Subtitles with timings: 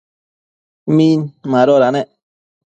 [0.95, 1.19] Min
[1.51, 2.07] madoda nec?